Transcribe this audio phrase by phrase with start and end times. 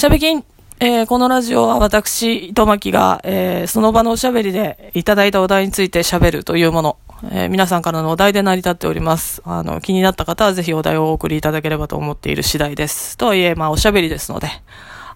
[0.00, 0.42] しゃべきん、
[0.78, 9.42] えー、このラジオは私、糸巻が、えー、その場のおしゃべりでいただいたお題についてしゃべるというもの、えー、皆さんからのお題で成り立っております。
[9.44, 13.18] あの、気になった方はぜひお題をお送りいただければと思っている次第です。
[13.18, 14.48] とはいえ、まあ、おしゃべりですので、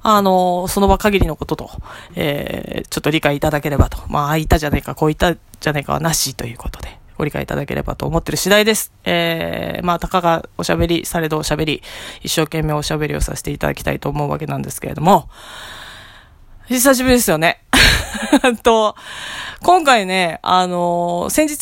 [0.03, 1.71] あの、その場限りのことと、
[2.15, 3.97] えー、ちょっと理解いただければと。
[4.09, 6.99] まあ、あいたじゃねえか、こういったじゃねえかはなしということで。
[7.17, 8.93] ご理解いただければと思ってる次第です。
[9.05, 11.83] えー、まあ、たかがおしゃべり、されどおしゃべり、
[12.23, 15.29] 一生懸命おしゃべりをさせていただきたいと思うわけなんですけれども、
[16.67, 17.61] 久しぶりですよね。
[18.63, 18.97] と、
[19.63, 21.57] 今回ね、あのー、先日、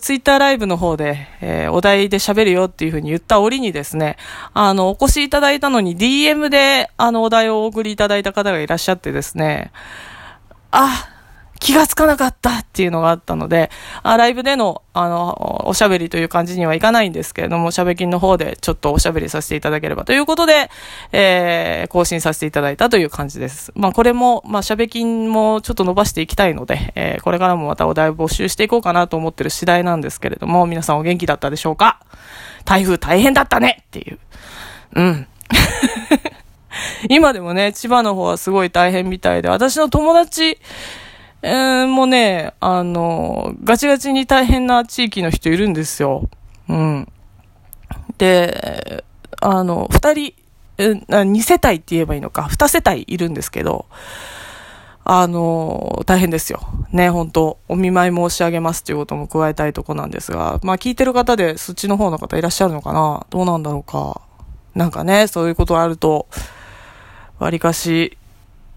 [0.00, 4.16] ツイッターライブの方で、えー、お題で喋るよっていうふうに言った折にですね、
[4.54, 9.70] あの、お越しいただいたのに DM で、あの、お題をお送りいただいた方がいらっしゃってですね、
[10.72, 11.08] あ、
[11.60, 13.70] 気がつかなかったっていうのがあったので、
[14.02, 20.70] あライブでの、あの、おしゃべりという感じにはいかないんですけれども、しゃべきんの方でちょっとおしゃべりさせていただければということで、
[21.12, 23.72] えー、更新させていただいたという感じです。
[23.74, 32.00] まあ、これも、まあ、しゃべきんもちょっと伸ばしていきたいので、えー、これからもまたお題を募集していこうかなと思ってる次第なんですけれども、皆さんお元気だったでしょうか？
[32.64, 34.18] 台風大変だったねっていう。
[34.94, 35.26] うん。
[37.08, 40.58] 今でもね、千葉の方はすごい大変みたいで、私の友達、
[41.42, 46.28] えー、もうね、あの、ガチガチに大変な地域の人いるんですよ。
[46.68, 47.08] うん。
[48.18, 49.04] で、
[49.40, 50.34] あの、二人、
[50.78, 53.86] 二世帯って言えばいいのか、二世帯いるんですけど、
[55.04, 56.60] あの、大変ですよ。
[56.92, 64.20] ね、本当お見舞い申し上げますということも加えたいとこなんですが、まあ聞いてる方でそっちの方の方いらっしゃるのかなどうなんだろうか。
[64.74, 66.28] なんかね、そういうことあると、
[67.38, 68.18] わりかし、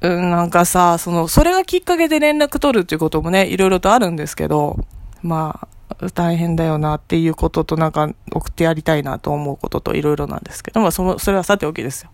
[0.04, 4.78] うん、なんかさ、その、それがきっかけで連絡取るっていうこともね、いろいろとあるんですけど、
[5.22, 5.68] まあ、
[6.14, 12.12] 大変だよなっていうこととなんか送ってやりたいなと思うことといろいろなんですけど、まあその、それはさておきですよ。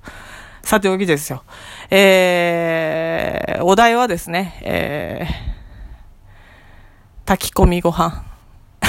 [0.62, 1.44] さておきですよ。
[1.90, 8.24] えー、お題はですね、えー、炊き込みご飯。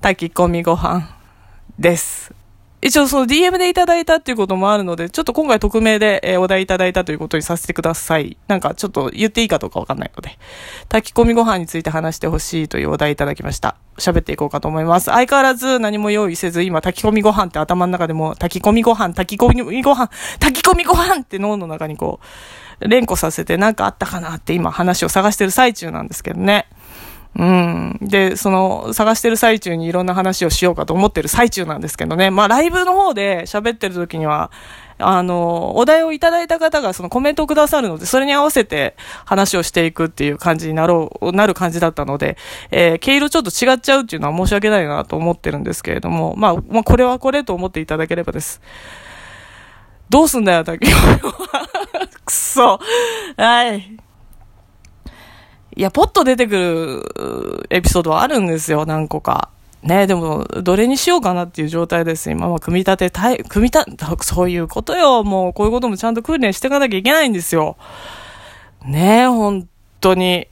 [0.00, 1.08] 炊き込みご飯
[1.78, 2.37] です。
[2.80, 8.36] 一応その DM でいただいたっていうこともあるので、ちょっと今回匿名で、え、お題いただいたということにさせてください。
[8.46, 10.38] なんかちょっと言っていいかどうかわかんないので。
[10.88, 13.74] 炊き込みご飯について話してほしいというお題いただきました。
[13.98, 15.06] 喋っていこうかと思います。
[15.06, 20.08] 相変わらず何も用意せず、今炊き込みご飯って頭の中でも、炊き込みご飯、炊き込みご飯、
[20.38, 22.20] 炊き込みご飯って脳の中にこ
[22.80, 26.68] う、連呼させて何かあったかなって今話を探してる最中なんですけどね。
[27.38, 27.98] うん。
[28.02, 32.30] で、その、探してる最中にいろんな話をしようかと思ってる最中なんですけどね。
[32.30, 34.50] まあ、ライブの方で喋ってる時には、
[34.98, 42.36] あの、お題をいただいた方がそのコメントをくださるので、それに合わせて話をしていくっていう感じになろう、なる感じだったので、
[42.72, 48.60] えー、毛色ちょっと違っちゃうっていうのは申し訳ないなと思ってるんですけれども、まあ、まあ、これはこれと思っていただければです。
[50.10, 50.88] どうすんだよ、竹
[52.24, 52.80] くそ。
[53.38, 54.07] はい。
[55.78, 59.48] いや、ポッと出てくるエピソードはあるんですよ、何個か。
[59.84, 62.32] ねでも、どれにしようかなっていう状態です。
[62.32, 65.22] 今は組み立て、たい、組み立て、そういうことよ。
[65.22, 67.76] もう、こういうこともちゃんと訓練していかなきゃいけないんですよ。
[68.84, 69.68] ねえ、本
[70.00, 70.48] 当に。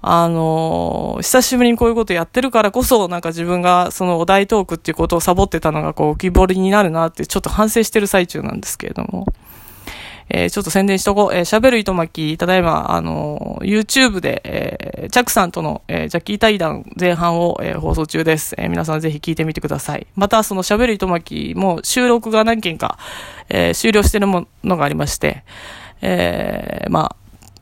[0.00, 9.26] あのー、久しぶりにこういうことやってるからこそ、なんか自分がそのお題トークっていうことをサボってたのがこう浮き彫りになるなってちょっと反省してる最中なんですけれども。
[10.30, 11.34] えー、ちょっと宣伝しとこう。
[11.34, 18.54] えー、喋る糸巻き、ただいま、あのー、YouTube で、えー、チャックさんとの、えー、ジャッキー対談前半を、えー、放送中です。
[18.58, 20.06] えー、皆さんぜひ聞いてみてください。
[20.16, 22.98] また、その喋る糸巻きも収録が何件か、
[23.48, 25.44] えー、終了してるものがありまして、
[26.02, 27.16] えー、まあ、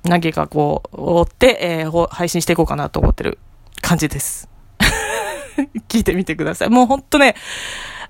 [0.04, 3.38] 何件かこう、追って、えー、配信していこうかなと思ってる
[3.80, 4.48] 感じです。
[5.88, 6.70] 聞いてみてください。
[6.70, 7.34] もうほんとね、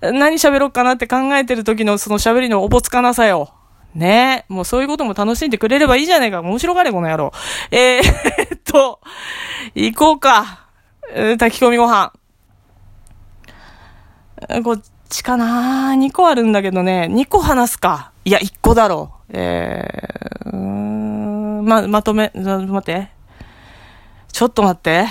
[0.00, 3.50] 何喋ろうかなって考えてる時のその喋りのおぼつかなさよ。
[3.96, 6.40] ねもうそういうことも楽しんでくれればいいじゃねえか。
[6.40, 7.32] 面白がれ、この野郎。
[7.70, 9.00] えー、 っと、
[9.74, 10.66] 行こうか。
[11.38, 12.12] 炊き込みご飯。
[14.62, 17.08] こっちかな ?2 個あるんだけどね。
[17.10, 18.12] 2個話すか。
[18.24, 19.32] いや、1個だろう。
[19.32, 23.08] えー、ま、まとめ、待って。
[24.32, 25.06] ちょっと待って。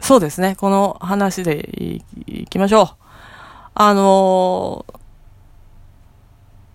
[0.00, 0.54] そうですね。
[0.56, 3.05] この話でいいきましょう。
[3.78, 4.86] あの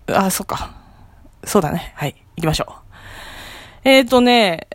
[0.06, 0.76] ー、あ、そっか。
[1.42, 1.92] そうだね。
[1.96, 2.14] はい。
[2.36, 3.88] 行きましょう。
[3.88, 4.68] えっ、ー、とね、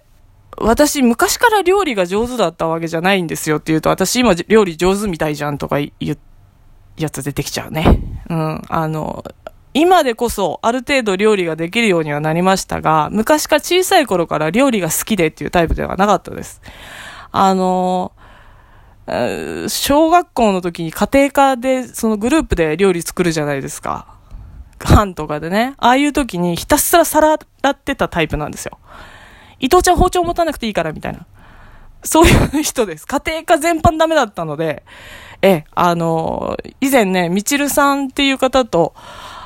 [0.58, 6.18] 私、昔から料理が上手だったわけじゃないんですよって言うと、私今料理上手みたいじゃんとか言う
[6.98, 7.98] やつ出てきちゃうね。
[8.30, 8.62] うん。
[8.68, 9.24] あの、
[9.74, 16.62] 今でこそある程度料理ができるようにはなりましたが、昔から小さい頃から料理が好きでっていうタイプではなかったです。
[17.32, 18.12] あの、
[19.70, 24.18] 小学校の時に家庭科で、そのグループで料理作るじゃないですか。
[24.80, 25.76] 班とかでね。
[25.78, 28.78] ああいう時にひたすら皿洗ってたタイプなんですよ。
[29.60, 31.26] 伊藤ちゃん包丁持たなくていいから、みたいな。
[32.04, 33.08] そういう人です。
[33.08, 34.84] 家庭科全般ダメだったので、
[35.42, 38.94] え、あの、以前ね、みちるさんっていう方と、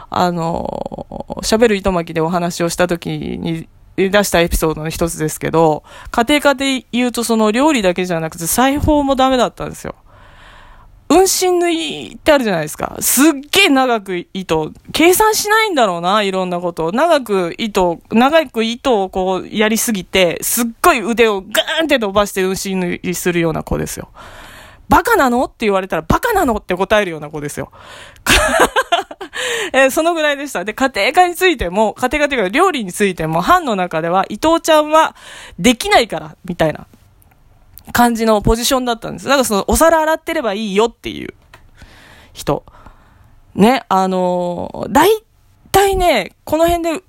[0.10, 3.68] あの、喋る糸巻きでお話をした時に
[3.98, 9.96] 出したエピソードの一つですけど、家庭科で言うとその料理だけじゃなくて裁縫もダメだったんですよ。
[11.10, 12.96] 運針縫いってあるじゃないですか。
[13.02, 24.08] すっげえ長く糸、計算しないんだろうな、いろんなこと長く糸、長く糸をこうやりすぎて、すっごい腕をガーンって伸ばして運針縫いするような子ですよ。
[24.92, 25.46] バカなの？
[25.46, 26.58] って言われたら、バカなの？
[26.58, 27.72] って答えるような子ですよ。
[29.72, 30.66] えー、そのぐらいでした。
[30.66, 35.16] で、家庭科についても、家庭科というか料理についても、班の中では、伊藤ちゃんは
[35.58, 36.88] できないから、みたいな
[37.94, 39.28] 感じのポジションだったんです。
[39.28, 41.34] だからその、お皿洗ってればいいよっていう
[42.34, 42.66] 人。
[43.56, 45.10] ね、あのー、大
[45.72, 47.02] 体ね、この辺で、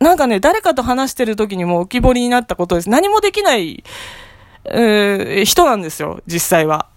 [0.00, 2.90] なんかね、誰かと話してる時にも浮き彫りになったことです。
[2.90, 3.84] 何もできない、
[4.64, 6.88] えー、人なんですよ、実際は。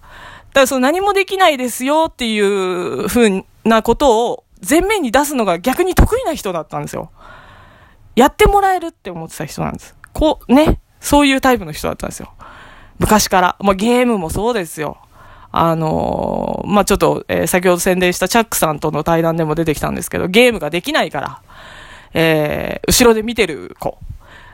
[0.54, 7.12] だからその何もできないですよっていうふうなことを前面に出すのが逆に得意な人だったんですよ。
[8.16, 9.96] やってもらえるって思ってた人なんです。
[10.14, 10.80] こう、ね。
[11.00, 12.32] そういうタイプの人だったんですよ。
[13.00, 13.56] 昔から。
[13.60, 14.98] まあ、ゲームもそうですよ。
[15.52, 21.42] あのー、まあ、ちょっと、えー、先ほど宣伝したチャックさんとの対談でも出てきたんですけど、ゲームができないから、
[22.14, 23.98] えー、後ろで見てる子。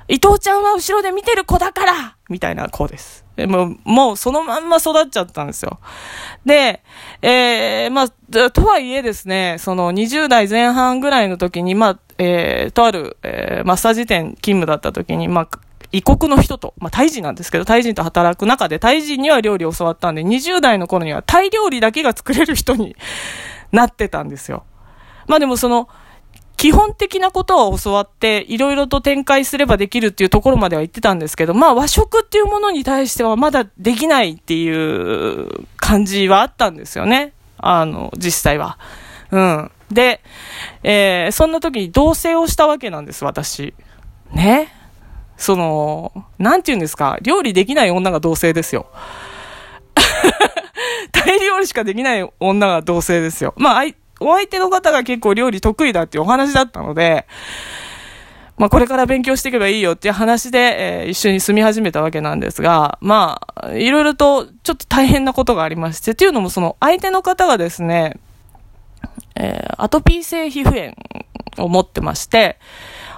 [0.07, 3.23] 伊藤ちゃんは後ろで見てる子だからみたいな子です。
[3.47, 5.79] もう、もうそのまんま育っちゃったんですよ。
[6.45, 6.83] で、
[7.21, 15.49] えー、まあ、とはいえですね、その20代前半ぐらいの時に、まあ、えー、とある、えー、マッサージ店勤務だった時に、まあ、
[15.91, 22.95] 異国の人と、まあ、タイ人なんですけど、タイ人と働く中で、タイ人には料理を教わったんで、20代の頃にはタイ料理だけが作れる人に
[23.71, 24.65] なってたんですよ。
[25.27, 25.89] まあでもその、
[26.59, 35.47] 基本的なことは教わって、いろいろと展開すればできるっていうところまでは言ってたんですけど、まあ和食っていうものに対してはまだできないっていう
[35.77, 37.31] 感じはあったんですよね。
[37.59, 38.77] あの、実際は。
[39.31, 39.71] うん。
[39.89, 40.19] で、
[40.83, 43.73] えー、そんな時に同棲をしたわけなんです、私。
[44.33, 44.73] ね。
[45.37, 48.87] その、なんて言うんですか、料理できない女が同棲ですよ。
[51.13, 53.53] 大料理しかできない女が同棲ですよ。
[53.55, 53.85] まあ、
[54.19, 57.25] お相手の方が結構料理得意だっていうお話だったので、
[58.57, 68.19] まあこれから勉強していけばいいよっていう話で、えー、一緒に住み始めたわけなんですが、まあ、いろいろとちょっと大変なことがありまして、っていうのもその相手の方がですね、
[69.35, 70.93] えー、アトピー性皮膚
[71.57, 72.59] 炎を持ってまして、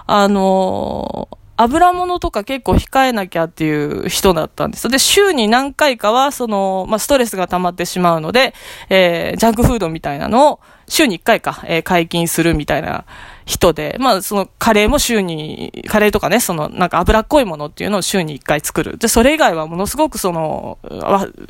[0.05, 4.89] あのー油物とか結構控えなきゃっていう人だったんです。
[4.89, 8.53] で、週に何回かは、その、まあ、ストレスが溜まってしまうので、
[8.89, 10.59] えー、ジャンクフードみたいなのを、
[10.91, 13.05] 週に1回か、えー、解禁するみたいな
[13.45, 18.97] 人で、まあ、そのカレーも週に、カレーとかね、その、なんか脂っこいものっていうのを週に1回作る。
[18.97, 20.79] で、それ以外はものすごくその、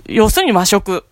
[0.06, 1.06] 要するに和食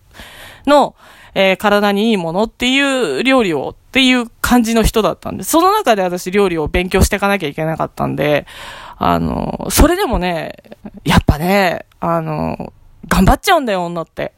[0.64, 0.94] の、
[1.34, 8.46] えー、体にいいものっていう料理をっていう感じの人だったんで、その中で私料理を勉強していかなきゃいけなかったんで、
[8.96, 10.54] あの、それでもね、
[11.04, 12.72] やっぱね、あの、
[13.08, 14.34] 頑張っちゃうんだよ、女って。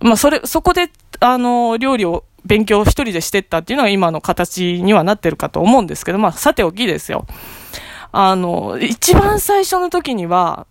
[0.00, 0.90] まあ、それ、そこで、
[1.20, 7.26] あの、料理を勉強を一人でしてったっていうのが今の形にはなってるかと思うんですけど、まあ、さておきですよ。
[8.12, 10.66] あの、一番最初の時には、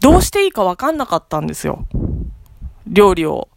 [0.00, 1.86] どうしていいかわかんなかったんですよ。
[2.86, 3.48] 料理を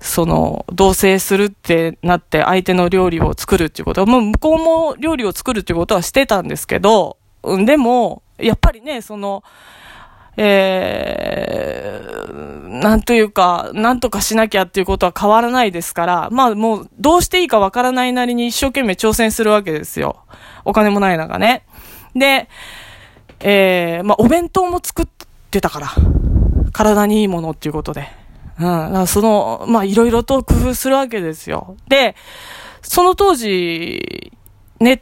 [0.00, 9.42] その、同棲するってなって相手の料理を作るっていうことは、もう向こうも料理を作るっていうことはしてたんですけど、でも、やっぱりね、その、
[10.40, 20.20] えー、なんというか、なんとかしなきゃっていうことは変わらないですから、まあもう、どうしていいかわからないなりに一生懸命挑戦するわけですよ。
[20.64, 21.66] お金もない中ね。
[22.14, 22.48] で、
[23.40, 25.06] えー、まあお弁当も作っ
[25.50, 25.88] てたから、
[26.72, 28.08] 体にいいものっていうことで。
[28.60, 29.06] うん。
[29.06, 31.76] その、まあ、いろいろと工夫するわけですよ。
[31.88, 32.16] で、
[32.82, 34.32] その当時、
[34.80, 35.00] ネッ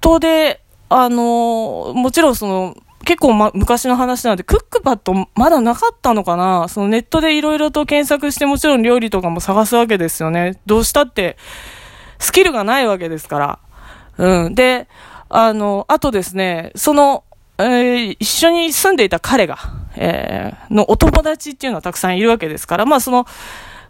[0.00, 2.76] トで、あの、もちろんその、
[3.06, 6.68] 結構、ま、昔の話なので、クックパッドまだなかったのかな？
[6.68, 10.60] そのネットでいろいろと検索してもちろん料理とかも探すわけですよね。
[10.66, 11.38] どうしたって、
[12.18, 13.58] スキルがないわけですから。
[14.18, 14.54] うん。
[14.54, 14.88] で、
[15.28, 17.24] あの、あとですね、その、
[17.58, 19.58] えー、一緒に住んでいた彼が、
[19.96, 23.24] えー、のお友達っていうのはたくさんいるわけですから、まあその、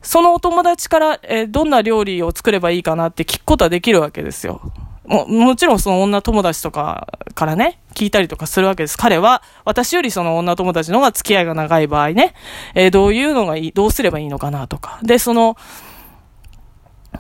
[0.03, 4.61] そのお友達から、えー、どんな料理を作ればいいかなって聞くことはできるわけですよ。
[5.07, 8.99] も、もちろんその女友達とかからね、聞いたりとかするわけです。
[8.99, 12.35] 彼は、私よりその女友達の方が付き合いが長い場合ね、
[12.75, 14.99] えー、どういうのがいい、どうすればいいのかなとか。
[15.03, 15.57] で、その、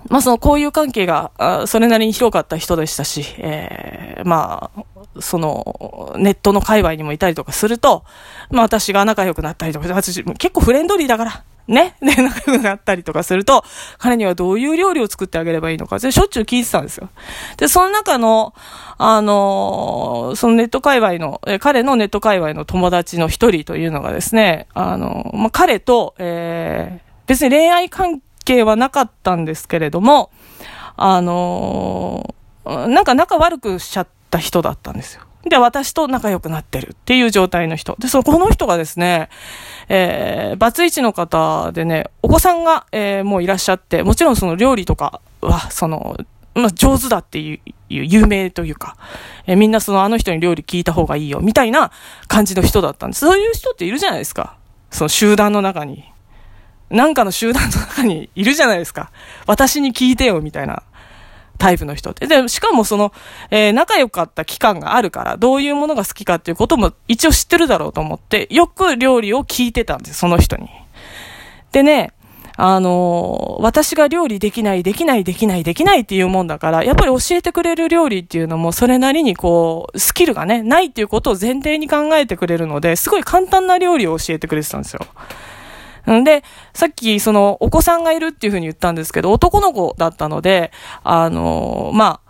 [0.08, 1.32] まあ、その交友関係が、
[1.66, 4.84] それなりに広かった人でしたし、えー、まあ、
[5.20, 8.04] その、ネットの界隈にもいたりとかすると、
[8.50, 13.64] まあ私が仲良くなったりとか、私結構フレンドリーだから、ね、 で、仲良くなったりとかすると、
[13.98, 17.08] 彼にはどういう料理を作ってあげればいいのか、しょっちゅう聞いてたんですよ。
[17.56, 18.54] で、その中の、
[18.98, 30.30] あのそのネット界隈の、え彼のネット界隈の友達の一人というのがですね、あのまあ、彼と、えー、別に恋愛関係はなかったんですけれども、
[30.96, 35.25] あのなんか仲悪くしちゃった人だったんですよ。
[35.48, 37.96] で、私と仲良くなってるっていう状態の人。
[37.98, 39.28] で、その、この人がですね、
[39.88, 46.16] えー、バツイチの方でね、お子さんが、えー、もういらっしゃって、もちろんその料理とかは、その、
[46.54, 48.96] まあ、上手だっていう、有名というか、
[49.46, 51.92] えー、みんなそのあの人に料理聞いた方がいいよ、みたいな
[52.26, 53.20] 感じの人だったんです。
[53.20, 54.56] そういう人っているじゃないですか。
[54.90, 56.04] その集団の中に。
[56.90, 59.10] なんかの集団の中にいるじゃないですか。
[59.46, 60.82] 私に聞いてよ、みたいな。
[61.58, 62.26] タイプの人って。
[62.26, 63.12] で、しかもその、
[63.50, 70.68] えー、仲良かった期間があるから、どういうものが好きかっていうことも一応知ってるだろうと思って、よく料理を聞いてたんです、その人に。
[71.72, 72.12] でね、
[72.58, 85.00] あのー、私が料理できない、できない、できない、できないっていうもんだから、やっぱり教えてくれる料理っていうのも、それなりにこう、スキルがね、ないっていうことを前提に考えてくれるので、すごい簡単な料理を教えてくれてたんですよ。
[86.12, 90.70] んで、さっき、その、お子さんがいるっていうふうに言ったんですけど、男の子だったので、
[91.02, 92.26] あのー、まあ、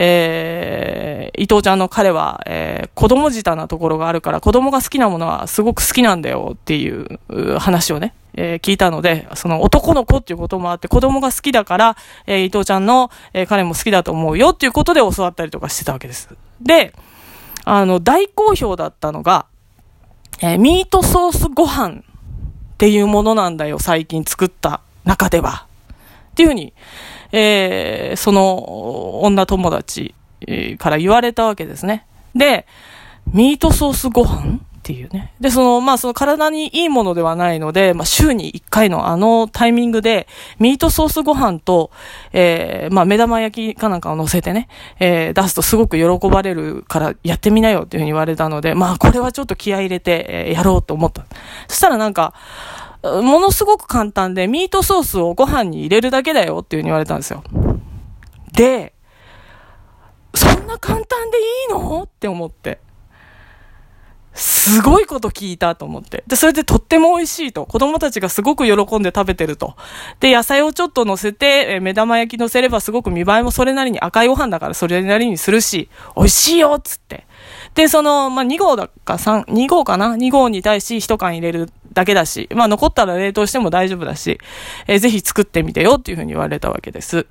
[0.00, 7.18] えー、伊藤ちゃんの彼は、えー、子供舌なところがあるから、子供が好きなものはすごく好きなんだよっていう
[7.58, 11.96] 話をね、えー、聞いたので、その男の子っていうこともあって、子供が好きだから、
[12.28, 16.28] えー、伊藤ちゃんの、えー、彼も好きだと思うよっていうことで教わったりとかしてたわけです。
[16.60, 16.94] で、
[17.64, 19.46] あの、大好評だったのが、
[20.40, 22.04] えー、ミートソースご飯
[22.78, 25.66] っていうものなんだよ、最近作った中では。
[26.30, 26.72] っていうふうに、
[27.32, 30.14] えー、その女友達
[30.78, 32.06] から言われたわけですね。
[32.36, 32.66] で、
[33.32, 35.34] ミートソースご飯っていうね。
[35.38, 40.26] で、その、まあ、その体にいいものではないので、まあ、週に1回のあのタイミングで、
[40.58, 41.90] ミートソースご飯と、
[42.32, 44.66] えー、まあ、目玉焼きかなんかを乗せてね、
[44.98, 51.26] えー、出すとすごく喜ばれるからやってみなよっていうふうに言われたので、まあ、これはちょっと気合入れて、えー、やろうと思った。
[51.68, 52.32] そしたらなんか、
[53.02, 57.44] ものすごく簡単で、ミートソースをご飯に入れるだけだよっていう風に言われたんですよ。
[58.52, 58.94] で、
[60.34, 62.04] そんな簡単でいいの？
[62.04, 62.80] って思って。
[64.38, 66.22] すごいこと聞いたと思って。
[66.28, 67.66] で、それでとっても美味しいと。
[67.66, 69.74] 子供たちがすごく喜んで食べてると。
[70.20, 77.26] で、野菜をちょっと乗せて、え目玉焼き乗せればすごく見栄えもそれなりに赤いご飯だからそれなりにするし、美味しいよっつって。
[77.74, 84.38] で、その、まあ、2号だか3、2号かな ?2 号に対し1缶入れるだけだし、まあ、残ったら冷凍しても大丈夫だし、
[84.86, 87.26] えー、ぜひ作ってみてよっていうふうに言われたわけです。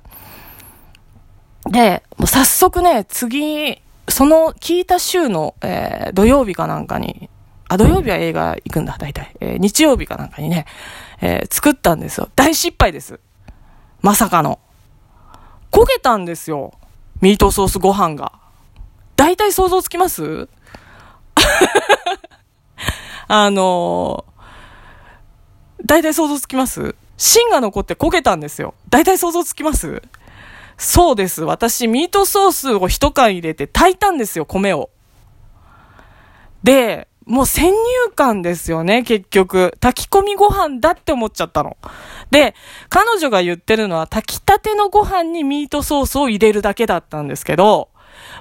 [1.70, 7.28] で、もう早速ね、次、その聞いた週の、えー、土曜日かなんかに、
[7.68, 9.34] あ、土曜日は映画行くんだ、大体。
[9.40, 10.64] えー、日曜日かなんかにね、
[11.20, 12.30] えー、作ったんですよ。
[12.34, 13.20] 大失敗です。
[14.00, 14.58] まさかの。
[15.70, 16.72] 焦げたんですよ。
[17.20, 18.32] ミートソースご飯が。
[19.16, 20.48] 大体想像つきます？
[23.28, 26.94] あのー、大体想像つきます？
[27.18, 28.74] 芯が残って焦げたんですよ。
[28.88, 30.00] 大体想像つきます？
[30.78, 31.42] そうです。
[31.42, 34.90] 私、ミートソースを一缶入れて炊いたんですよ、米を。
[36.62, 37.74] で、もう先入
[38.14, 39.76] 観ですよね、結局。
[39.80, 41.76] 炊き込みご飯だって思っちゃったの。
[42.30, 42.54] で、
[42.88, 47.88] 彼女が言ってるのは炊きたてのご飯にミートソースを入れるだけだったんですけど、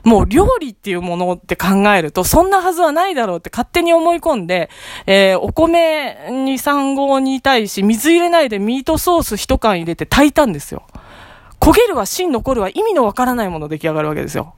[0.03, 4.69] もう料理っていうものって考えると、そんなはずはないだろうって勝手に思い込んで、
[5.05, 10.83] えー、お米に3合に対し、水入れないでミートソース一缶入れて炊いたんですよ。
[11.59, 14.53] 焦げるは芯残るは意味のわからないもの出来上がるわけですよ。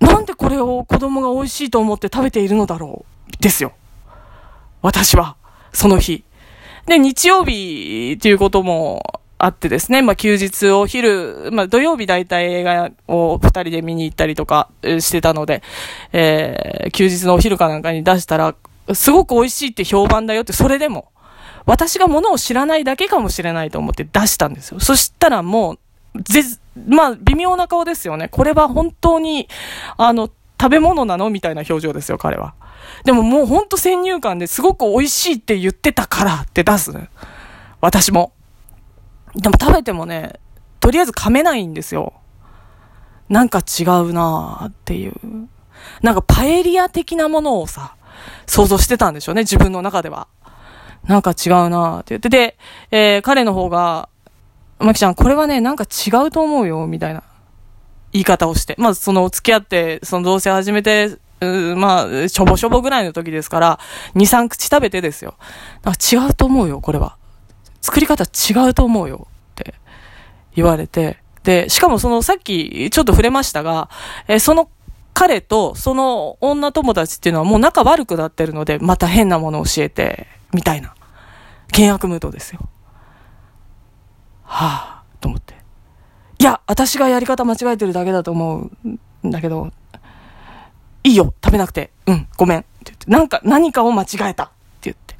[0.00, 3.04] なんでこれを子供が美味しいと思って食べているのだろ
[3.38, 3.42] う？
[3.42, 3.72] ですよ。
[4.82, 5.36] 私は、
[5.72, 6.24] その日。
[6.86, 15.62] で、日曜日っていうこともあってですね、まあ休日お昼、まあ土曜日大体映画を二人で見に行ったりとかしてたので、
[16.12, 18.54] えー、休日のお昼かなんかに出したら、
[18.94, 21.08] すごく美味しいって評判だよって、それでも、
[21.66, 24.80] 私が物を知らないだけかもしれないと思って出したんですよ。
[24.80, 25.78] そしたらも
[26.14, 26.42] う、ぜ、
[26.88, 28.28] まあ微妙な顔ですよね。
[28.28, 29.48] これは本当に、
[29.96, 30.30] あの、
[30.60, 32.54] 食べ物なのみたいな表情ですよ、彼は。
[33.04, 36.92] でももうほんと先入観ですごく美味しいって言ってたからって出す。
[37.80, 38.32] 私も。
[39.34, 40.40] でも食べてもね、
[40.80, 42.14] とりあえず噛めないんですよ。
[43.28, 45.14] なんか違うなーっていう。
[46.00, 47.96] なんかパエリア的なものをさ、
[48.46, 50.28] 想像してたんでしょうね、自分の中では。
[51.06, 52.28] なんか違うなって言って。
[52.28, 52.56] で、
[52.90, 54.08] えー、彼の方が、
[54.78, 57.22] まきちゃん、これはね、なんか違うと思うよ、みたいな
[58.12, 58.74] 言い方をして。
[58.78, 63.78] まずその付き合って、その同棲始めて、まあ、しょぼしょぼぐらいの時ですから、
[64.14, 65.34] 2、3口食べてですよ。
[65.82, 67.16] なんか違うと思うよ、これは。
[67.80, 69.74] 作り方違うと思うよ、って
[70.54, 71.18] 言われて。
[71.44, 73.88] で、しかもそのさっきちょっと触れましたが、
[74.26, 74.68] えその
[75.14, 80.95] 彼とその女友達っていうのはもう仲悪くなってるので、また変なものを教えて、みたいな。
[81.72, 82.60] 険悪ムードですよ。
[84.42, 85.54] はぁ、と思って。
[86.38, 89.70] いや、私がやり方間違えてるだけだと思うんだけど、
[91.04, 91.90] いいよ、食べなくて。
[92.06, 92.58] うん、ごめん。
[92.58, 93.10] って言って。
[93.10, 94.44] なんか、何かを間違えた。
[94.44, 94.48] っ
[94.80, 95.16] て言って。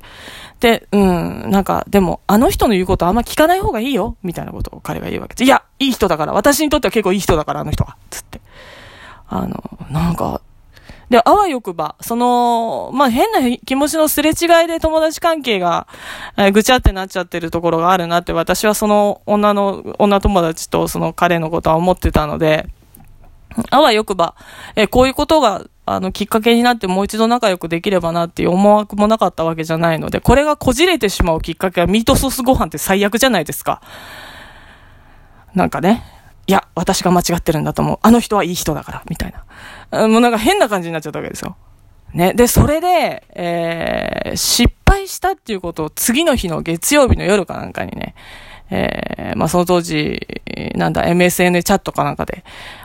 [0.59, 4.17] で、うん、なんか、でも、あの人の言うことあんま聞かない方がいいよ。
[4.23, 5.45] みたいなことを彼が言うわけです。
[5.45, 6.33] いや、いい人だから。
[6.33, 7.97] 私にとっては結構いい人だから、あの人は。
[8.11, 8.41] つって。
[9.29, 10.41] あの、なんか、
[11.11, 15.87] で、あわよくば、その、まあ、変な気持ちのすれ違いで友達関係が、
[16.37, 22.69] えー、ぐちゃってなっちゃってるところがあるなって、私はその女の、女友達とその彼のことは思ってたので、
[23.71, 24.35] あわよくば、
[24.75, 33.81] えー、こういうことが、あの、きっかけになってもう一度仲良くできればなっていう思惑もなかったわけじゃないので、これがこじれてしまうきっかけはミートソースご飯って最悪じゃないですか。
[35.55, 36.03] なんかね。
[36.49, 37.99] いや、私が間違ってるんだと思う。
[38.03, 39.45] あの人はいい人だから、みたいな。
[39.93, 41.57] もうなんか変な感じになっちゃったわけですよ。
[42.13, 42.33] ね。
[42.35, 48.15] で、それで、えー、失敗したっていうことを次の日の月曜日の夜かなんかにね、
[48.71, 50.27] えー、まあその当時、
[50.75, 52.45] なんだ、MSN チャットかなんかで、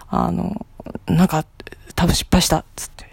[0.10, 0.65] あの、
[1.08, 1.46] なんか、
[1.96, 3.10] 多分失敗した、つって。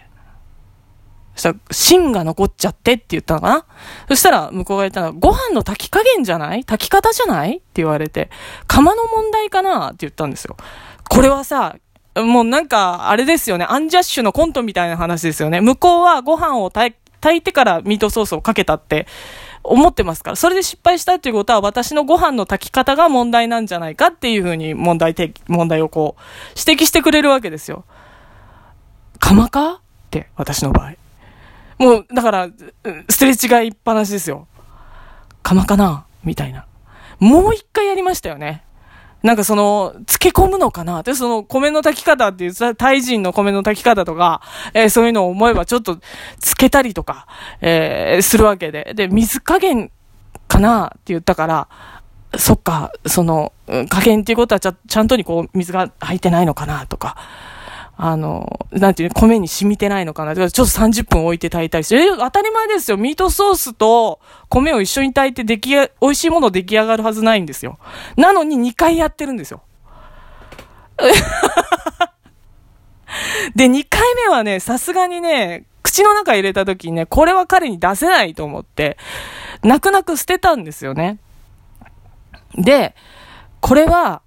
[1.35, 3.65] そしたら、芯が残っちゃってって言ったのかな？
[4.09, 6.63] そしたら、向こうが言ったのは、ご飯の炊き加減じゃない？
[6.65, 7.57] 炊き方じゃない？
[7.57, 8.29] って言われて、
[8.67, 9.87] 釜の問題かな？
[9.87, 10.57] って言ったんですよ。
[11.09, 11.77] これはさ、
[12.23, 13.65] もうなんか、あれですよね。
[13.67, 15.61] アンジャッシュのコントみたいな話ですよね。
[15.61, 16.95] 向こうはご飯を炊
[17.35, 19.07] いてからミートソースをかけたって
[19.63, 20.35] 思ってますから。
[20.35, 26.21] それで失敗したっていうことは私のご飯の炊き方が問題なんじゃないかっていうふうに問題提問題をこう
[26.57, 27.85] 指摘してくれるわけですよ。
[29.19, 30.93] 釜かって、私の場合。
[31.77, 32.49] もう、だから、
[33.09, 34.47] すれ違いっぱなしですよ。
[35.43, 36.65] 釜かなみたいな。
[37.19, 38.63] もう一回やりましたよね。
[39.21, 41.03] なんかその、漬け込むのかな？
[41.03, 44.41] で、その米の炊き方っていう、タイ人の米の炊き方とか、
[44.73, 45.97] えー、そういうのを思えばちょっと
[46.35, 47.27] 漬けたりとか、
[47.59, 48.93] えー、するわけで。
[48.95, 49.91] で、水加減
[50.47, 51.67] かなって言ったから、
[52.37, 53.51] そっか、その、
[53.89, 57.17] 加減っていうことはちゃちゃんとにこう、水が入ってないのかなとか、
[58.01, 62.95] あの、なんていう米に染みてないのかなちょっと30分置いて炊いたりして、当たり前ですよ。
[62.95, 67.77] ミートソースと米を一緒に炊いて出来美味しいもの出来上がるはずないんですよ。
[68.15, 69.63] なのに2回やってるんですよ。
[73.53, 78.97] で、2回目はね、さすがにね、口の中入れた時にね、これは彼に出せないと思って、
[79.61, 81.17] 泣く泣く捨てたんですよね。
[82.55, 82.95] で、
[83.59, 84.21] これは、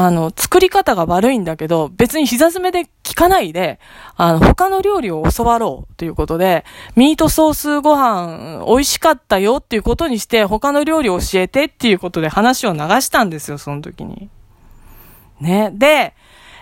[0.00, 3.80] あの、作り方が悪いんだけど、別に膝詰めで聞かないで、
[4.16, 14.30] あの、他の料理を教わろうということで、ミートソースご飯美味しかったよっていうことにして、他の料理を教えてっていうことで話を流したんですよ、その時に。
[15.40, 15.72] ね。
[15.74, 16.14] で、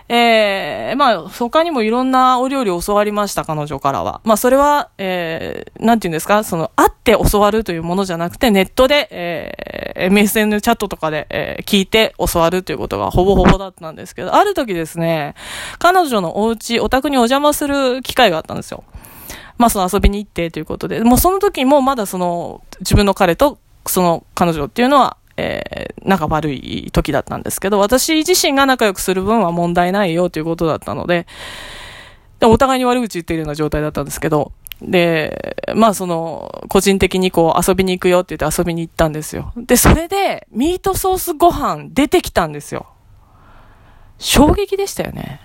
[0.09, 4.21] えー、まあ、他にもいろんなお料理を教わりました、彼女からは。
[4.23, 15.35] まあ、それは、えー、なんて言うんですか、その、会って教わるというものじゃなくて、ネットで、えー、MSN チャットとかで、えー、聞いて教わるということがほぼほぼだったんですけど、ある時ですね、
[15.77, 18.85] 彼女のお家、お宅にお邪魔する機会があったんですよ。
[19.57, 31.27] まあ、その遊びに行ってということで、もうその時もまだその、自分の彼と、その彼女っていうのは、え、仲悪い時だったんですけど、私自身が仲良くする分は問題ないよということだったので、
[32.39, 39.51] でお互いに悪口言ってるような状態だったんですけど、で、まあその、個人的にこう遊びに行くよって言って遊びに行ったんですよ。
[39.57, 42.87] で、それで、ミートソースご飯出てきたんですよ。
[44.19, 45.41] 衝撃でしたよね。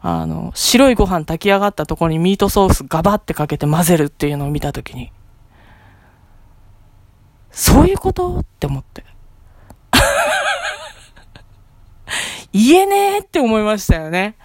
[0.00, 5.12] あの、白いご飯炊き上がったところにミートソースガバってかけて混ぜるっていうのを見たときに、
[7.50, 8.38] そういうこと？
[8.38, 9.04] って思って。
[12.52, 14.36] 言えねえって思いましたよね。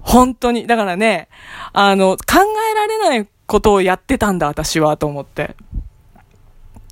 [0.00, 0.66] 本当に。
[0.66, 1.28] だからね、
[1.72, 5.56] あの、考えられないことをやってたんだ、私は、と思って。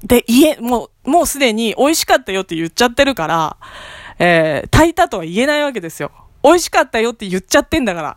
[0.03, 3.57] で、言え、もう、もうすでに美味しかったよって言っちゃってるから、
[4.19, 6.11] えー、炊いたとは言えないわけですよ。
[6.43, 8.17] 美味しかったよって言っちゃってんだから。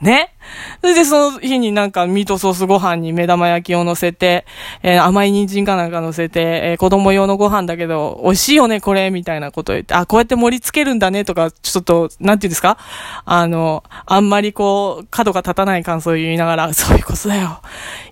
[0.00, 0.34] ね。
[0.80, 4.44] それでその日になんかミートソースご飯に目玉焼きを乗せて、
[4.82, 12.76] えー、甘い人参かなんか乗せて、えー、子供用のご飯だけど、美味しいよね、これ、みたいなこと言って、あ、こうやって盛り付けるんだね、とか、ちょっと、なんていうんですか？
[13.24, 17.60] あの、あんまりこう、角が立たない感想を言いながら、そういうことだよ。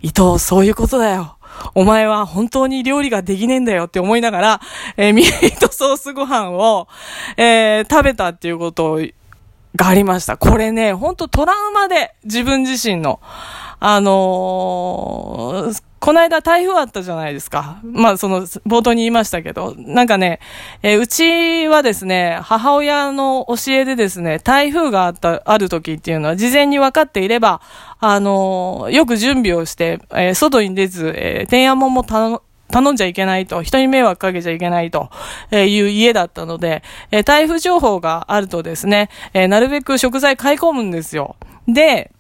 [0.01, 1.37] 伊藤、そういうことだよ。
[1.75, 4.61] お前は本当に料理ができねえんだよって思いながら、
[4.97, 6.89] えー、ミートソースご飯を、
[7.37, 9.01] えー、食べたっていうことを
[9.77, 10.37] がありました。
[10.37, 13.21] これね、ほんとトラウマで、自分自身の。
[13.85, 17.81] あのー、この間台風あったじゃないですか。
[17.83, 20.39] まあ、その、冒頭に言いましたけど、なんかね、
[20.83, 27.61] えー、うちはですね、母親の教えでですね、台風があった、ある時っていうのは事前に分かっていれば、
[27.99, 32.41] あのー、よく準備をして、えー、外に出ず、えー、天安門も頼
[32.73, 35.11] 頼んじゃいけないと、人に迷惑かけちゃいけないと
[35.53, 36.83] いう家だったので、
[37.13, 41.37] え台風情報があるとですね、えなるべく食材買い込むんですよ。
[41.69, 42.11] で、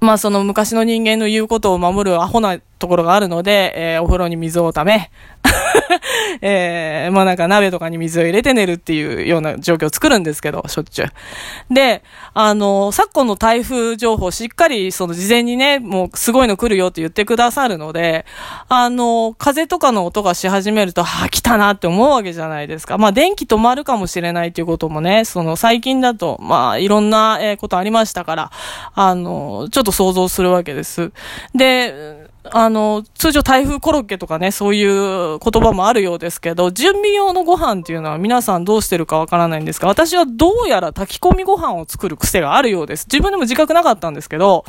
[0.00, 5.10] まあその昔の人間の言うことを守るアホなところがあるので、えー、お風呂に水をため、
[6.40, 11.74] えー、まあなんか鍋とかに水を入れて寝るっていうような状況を作るんですけど、しょっちゅう。
[11.74, 12.02] で、
[12.34, 18.26] あの、昨今の台風情報しっかりその事前にね、もうすごいの来るよって言ってくださるので、
[18.68, 22.98] あの、風とかの音がし始めると、はあ、来たなって思うわけじゃないですか。
[22.98, 28.50] まあ電気止まるかもしれないっていうこともね、その最近だと、まあいろんな、ことありましたから、
[28.94, 31.12] あの、ちょっと想像するわけです。
[31.54, 43.06] で、あの、通常台風コロッケとかね、そういう言葉もあるようですけど、準備用のご飯っていうのは皆さんどうしてるかわからないんですが、私はどうやら炊き込みご飯を作る癖があるようです。
[43.10, 44.64] 自分でも自覚なかったんですけど、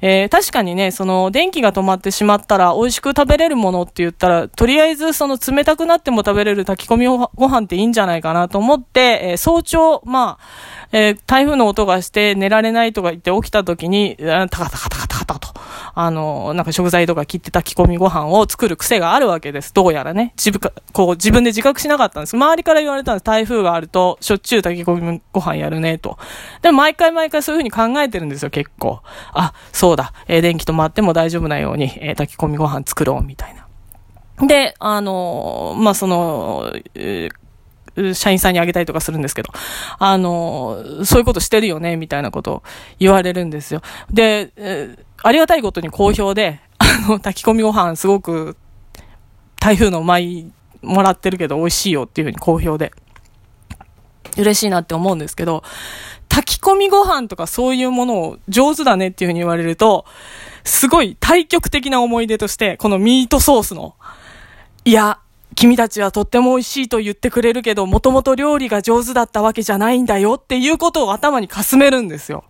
[0.00, 15.48] えー、確かにね、その、電気が止まってしまったら、美味しく食べれるものって言ったら、とりあえず、その、冷たくなっても食べれる炊き込みご飯っていいんじゃないかなと思って、えー、早朝、まあ、えー、台風の音がして寝られないとか言って起きた時に、タカタカタカタカタと、
[15.94, 19.72] あの、なんか食材とか切って炊き込みご飯を作る癖があるわけです。
[19.74, 20.32] どうやらね。
[20.36, 22.34] 自分か、こう自分で自覚しなかったんです。
[22.34, 23.24] 周りから言われたんです。
[23.24, 26.18] 台風があると、しょっちゅう炊き込みご飯やるね、と。
[26.62, 29.00] でも毎回毎回そういうふうに考えてるんですよ、結構。
[29.32, 30.12] あ、そうだ。
[30.28, 34.46] えー、電気止まっても大丈夫なように、えー、炊き込みご飯作ろう、みたいな。
[34.46, 37.45] で、あのまあ、その、えー
[38.14, 39.50] 社員さんにあげたりとかするんですけど、
[39.98, 42.62] あの、そういうことしてるよね、みたいなことを
[42.98, 43.82] 言われるんですよ。
[44.10, 48.56] で、えー、ありがたいことに好評で、 あの、炊き込みご飯すごく、
[49.60, 52.92] 台風の舞もらってるけど美味しいよっていうふうに好評で、
[54.36, 55.62] 嬉しいなって思うんですけど、
[56.28, 60.04] 炊き込みご飯とかそういうものを上手だねっていうふうに言われると、
[60.64, 63.94] すごい対極的な思い出として、このミートソースの、
[64.84, 65.18] いや、
[65.56, 72.44] 君たちはとっても美味しいと言ってくれるけど、もともと料理が上手だったわけじゃないんだよっていうことを頭にかすめるんですよ。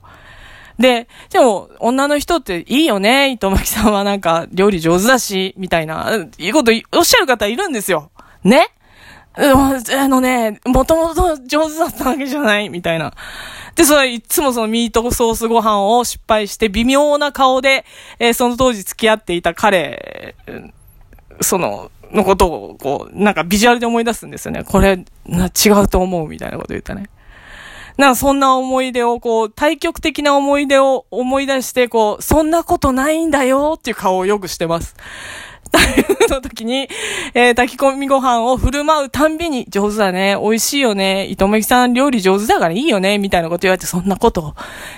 [0.79, 8.11] で、でも、女の人っていいよね、糸巻さんはなんか料理上手だし、みたいな、いいことおっしゃる方いるんですよ。
[8.45, 8.69] ね？
[9.38, 13.12] あのね、もともと上手だったわけじゃない、みたいな。
[13.75, 17.85] で、それいつもそのミートソースご飯を失敗して微妙な顔で、
[18.19, 20.35] えー、その当時付き合っていた彼、
[21.42, 24.64] その、のことを、こう、なんかビジュアルで思い出すんですよね。
[24.64, 27.11] これ、な、違うと思うみたいなこと言ったね。
[27.96, 34.94] なんかそんな思い出を、こう、対極的な思い出を思い出して、こう、そんなことないんだよっていう顔をよくしてます。
[36.28, 36.88] の時に、
[37.35, 44.54] えー、炊き込みご飯を振る舞うたんびに、上手だね、美味しいよね、糸めきさん料理上手だからいいよね、みたいなこと言われて、そんなこと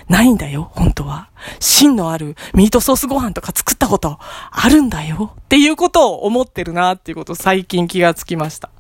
[0.09, 1.29] ないんだよ、本当は。
[1.61, 4.19] 芯のあるミートソースご飯とか作ったこと
[4.51, 8.71] あるんだよ、っていうことを思ってるな、っていうことを最近気がつきました。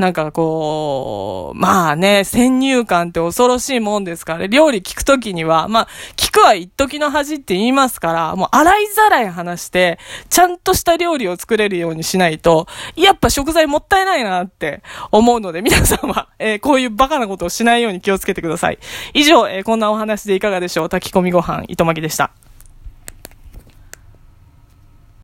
[0.00, 9.98] なんかこう、まあね、先入観って恐ろしいもんですから、料理聞くときには、まあ、聞くは一時の恥って言いますから、もう洗いざらい話して、
[10.30, 14.82] ちゃんとした料理を作れるようにしないと、やっぱ食材もったいないなって
[15.12, 18.78] 思うので、皆さんは、えー、こういうバカなことをしないように気をつけてください。
[19.12, 22.32] 以上、えー、こんなお話でいかがでしょう炊き込みご飯、糸巻きでした。